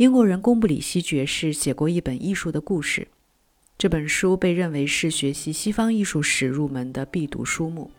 [0.00, 3.06] 英国人贡布里希爵士写过一本艺术的故事，
[3.76, 7.90] 这本书被认为是学习西方艺术史入门的必读书目。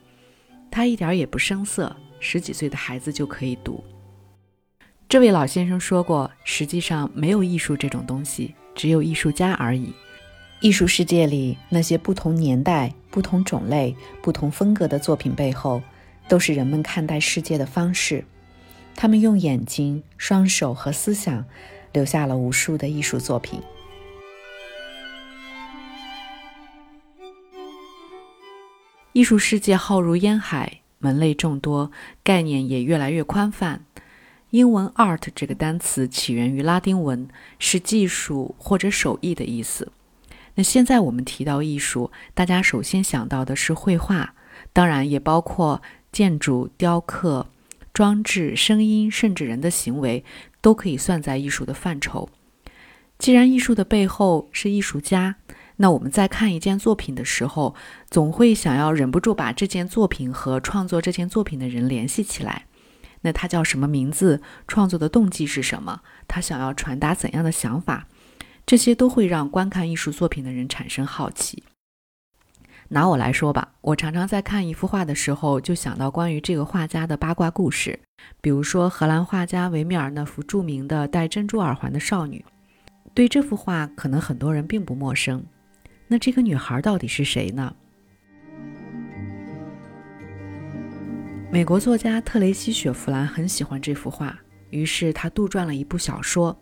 [0.71, 3.83] 他一点也不生涩，十几岁的孩子就可以读。
[5.07, 9.93] 这位老先生说过：“实际上没有艺术这种东西，只有艺术家而已。
[10.59, 15.79] 艺术世界里那些不同年代、不同种类、不同风格的作品背后，
[16.27, 18.25] 都是人们看待世界的方式。
[18.95, 21.45] 他们用眼睛、双手和思想，
[21.93, 23.61] 留下了无数的艺术作品。
[29.13, 31.91] 艺术世界浩如烟海，门类众多，
[32.23, 33.85] 概念也越来越宽泛。”
[34.51, 39.91] 英文 “art” 这个单词起源于拉丁文，是技术或者手艺的意思。
[40.55, 44.33] 那现在我们提到艺术，大家首先想到的是绘画，
[44.73, 47.47] 当然也包括建筑、雕刻、
[47.93, 50.25] 装置、声音，甚至人的行为，
[50.61, 52.29] 都可以算在艺术的范畴。
[53.17, 55.35] 既然艺术的背后是艺术家，
[55.77, 57.75] 那我们在看一件作品的时候，
[58.09, 62.65] 总会想要忍不住把这件作品和创作这件作品的人联系起来。
[63.21, 64.41] 那他叫什么名字？
[64.67, 66.01] 创作的动机是什么？
[66.27, 68.07] 他想要传达怎样的想法？
[68.65, 71.63] 这些都会让观看艺术作品的人产生好奇。
[72.93, 77.97] 拿我来说吧，我常常在看一幅画的时候，就想到关于这个画家的八卦故事。
[78.41, 82.43] 比如说，荷兰画家维米尔那幅著名的戴珍珠耳环的少女，
[83.13, 85.41] 对这幅画可能很多人并不陌生。
[86.09, 87.73] 那这个女孩到底是谁呢？
[91.49, 94.37] 美国作家特雷西·雪佛兰很喜欢这幅画，
[94.69, 96.59] 于是他杜撰了一部小说，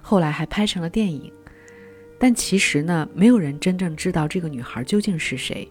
[0.00, 1.32] 后来还拍成了电影。
[2.18, 5.68] 但其实呢，没有人真正知道这个女孩究竟是谁，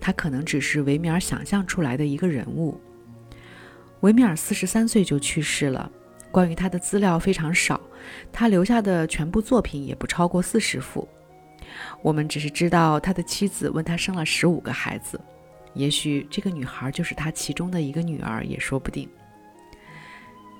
[0.00, 2.80] 他可能只是维米尔想象出来的一个人物。
[4.00, 5.90] 维米尔四十三岁就去世了，
[6.30, 7.80] 关于他的资料非常少，
[8.32, 11.06] 他留下的全部作品也不超过四十幅。
[12.02, 15.20] 我们只是知道他的妻子问他生了十五个孩子。
[15.74, 19.08] 也许这个女孩就是他其中的一个女儿，也说不定。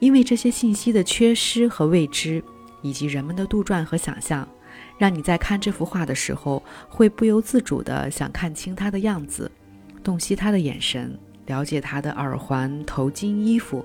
[0.00, 2.42] 因为这些信息的缺失和未知，
[2.82, 4.46] 以及人们的杜撰和想象，
[4.98, 9.50] 让你在看这幅画的时候，会不由自主的想看清他的样子，
[10.02, 11.16] 洞悉他的眼神，
[11.46, 13.84] 了解他的耳环、头巾、衣服，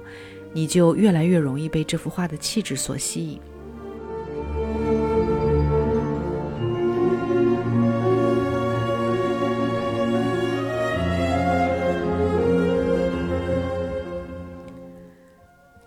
[0.52, 3.40] 你就越来越容易被这幅画的气质所吸引。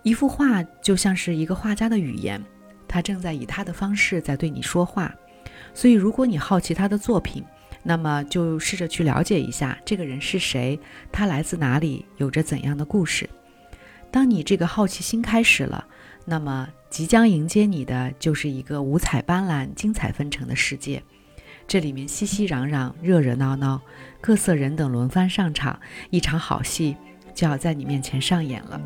[0.03, 2.41] 一幅画就像是一个画家的语言，
[2.87, 5.13] 他正在以他的方式在对你说话。
[5.73, 7.43] 所以，如果你好奇他的作品，
[7.83, 10.79] 那么就试着去了解一下这个人是谁，
[11.11, 13.29] 他来自哪里，有着怎样的故事。
[14.09, 15.85] 当你这个好奇心开始了，
[16.25, 21.01] 那么即将迎接你的就是一个五彩斑斓、精彩纷呈的世界。
[21.67, 23.81] 这里面熙熙攘攘、热热闹闹，
[24.21, 26.95] 各色人等轮番上场，一场好戏
[27.35, 28.81] 就要在你面前上演了。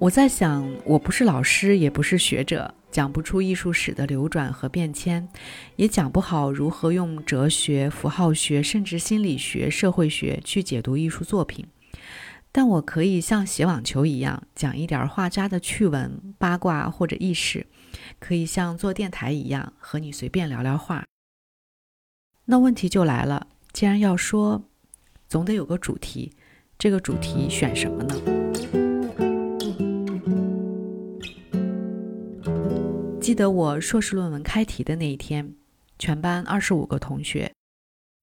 [0.00, 5.28] 我在想，我不是老师，也不是学者，讲不出艺术史的流转和变迁，
[5.74, 11.66] 也讲不好如何用哲学、符号学，甚至心理学、社会学去解读艺术作品。
[12.52, 17.66] 但我可以像写网球一样，讲一点画家的趣闻、八卦或者轶事；
[18.20, 21.04] 可以像做电台一样，和你随便聊聊画。
[22.44, 24.62] 那问题就来了，既然要说，
[25.28, 26.30] 总得有个主题，
[26.78, 28.37] 这个主题选什么呢？
[33.28, 35.52] 记得我硕士论文开题的那一天，
[35.98, 37.52] 全班二十五个同学，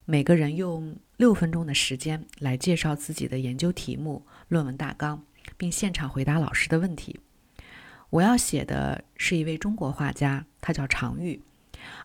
[0.04, 5.24] 每个人用六分钟的时间来介绍自己的研究题目、论文大纲，
[5.57, 7.19] 并现场回答老师的问题。
[8.10, 11.40] 我要写的是一位中国画家，他叫常玉。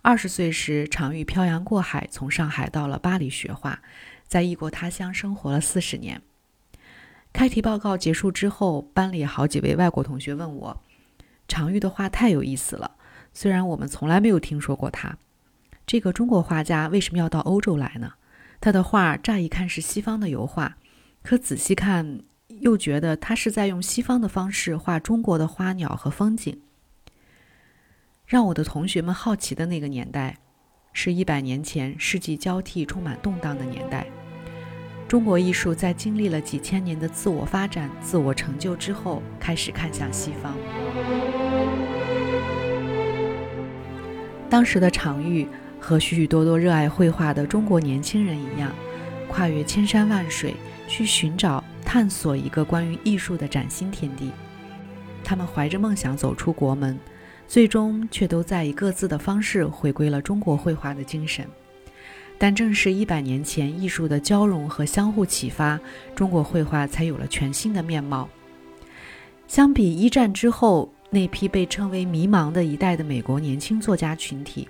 [0.03, 3.81] 二十岁时，常玉漂洋过海，从上海到了巴黎学画，
[4.29, 6.21] 在异国他乡生活了四十年。
[7.33, 10.83] 开题报告结束之后，班里好几位外国同学问我。
[11.51, 12.93] 常玉的画太有意思了，
[13.35, 15.19] 虽然我们从来没有听说过他。
[15.85, 18.13] 这个中国画家为什么要到欧洲来呢？
[18.61, 20.77] 他的画乍一看是西方的油画，
[21.25, 22.21] 可仔细看
[22.61, 26.61] 又觉得他是在用西方的方式画中国的花鸟和风景。
[28.25, 30.39] 让我的同学们好奇的那个年代，
[30.93, 34.07] 是一百年前世纪交替、充满动荡的年代。
[35.09, 40.55] 中国艺术在经历了几千年的自我发展、自我成就之后，开始看向西方。
[44.51, 45.47] 当时的常玉
[45.79, 48.73] 和许许多多热爱绘画的中国年轻人一样，
[49.29, 50.55] 跨越千山万水，
[50.89, 54.33] 去寻找、探索一个关于艺术的崭新天地。
[55.23, 56.99] 他们怀着梦想走出国门，
[57.47, 61.47] 最终却都在以各自的方式回归了中国绘画的精神。
[62.37, 65.79] 但正是一百年前艺术的交融和相互启发，
[66.15, 68.29] 中国绘画才有了全新的面貌。
[69.47, 74.69] 相比一战之后那批被称为“迷茫”的一代的美国年轻作家群体，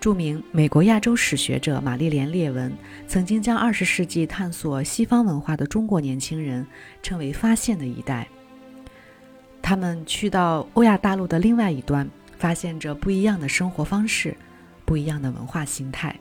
[0.00, 2.72] 著名美国亚洲史学者玛丽莲·列文
[3.06, 6.66] 曾经将二十世纪探索西方文化的中国年轻人
[7.02, 8.26] 称为“发现的一代”。
[9.62, 14.36] 他们去到欧亚大陆的另外一端，发现着不一样的生活方式，
[14.84, 16.18] 不一样的文化形态。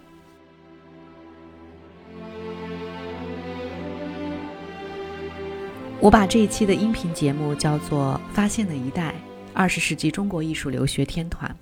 [6.01, 9.15] 我把这一期的音频节目叫做《发现的一代：
[9.59, 11.53] 二十世纪中国艺术留学天团》。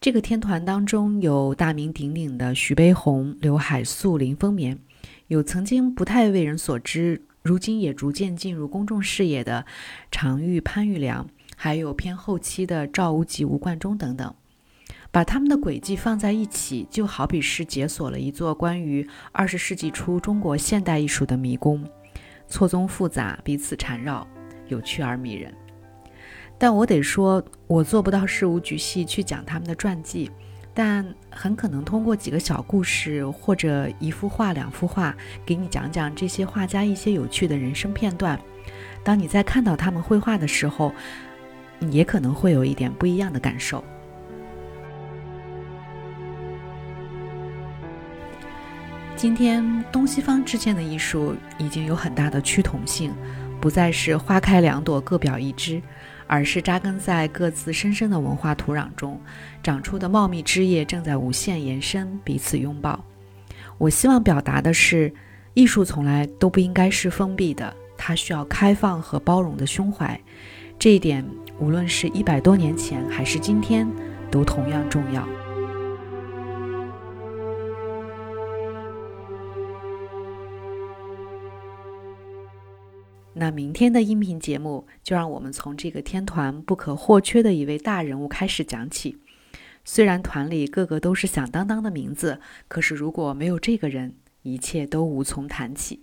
[0.00, 4.76] 这个天团当中有大名鼎鼎的徐悲鸿、刘海粟、林风眠，
[5.28, 9.64] 有曾经不太为人所知，如今也逐渐进入公众视野的
[10.10, 14.34] 常玉、潘玉良，还有偏后期的赵无极、吴冠中等等。
[15.12, 21.88] 把他们的轨迹放在一起，就好比是解锁了一座关于二十世纪初中国现代艺术的迷宫。
[22.48, 24.26] 错综复杂，彼此缠绕，
[24.66, 25.54] 有趣而迷人。
[26.58, 30.30] 但我得说，我做不到事无巨细去讲他们的传记，
[30.72, 35.14] 但很可能通过几个小故事或者一幅画、两幅画，
[35.44, 38.38] 给你讲讲这些画家一些有趣的人生片段。
[39.02, 40.92] 当你在看到他们绘画的时候，
[41.78, 43.84] 你也可能会有一点不一样的感受。
[49.16, 53.12] 今天东西方之间的艺术已经有很大的趋同性，
[53.60, 55.80] 不再是花开两朵各表一枝，
[56.26, 59.20] 而是扎根在各自深深的文化土壤中
[59.62, 63.04] 长出的茂密枝叶正在无限延伸，彼此拥抱。
[63.78, 65.12] 我希望表达的是，
[65.52, 70.18] 艺术从来都不应该是封闭的，它需要开放和包容的胸怀。
[70.78, 71.24] 这一点，
[71.58, 73.88] 无论是一百多年前还是今天，
[74.30, 75.43] 都同样重要。
[83.36, 89.18] 那明天的音频节目，就让我们从这个天团不可或缺的一位大人物开始讲起。
[89.84, 96.00] 虽然团里个个都是响当当的名字，可是如果没有这个人，一切都无从谈起。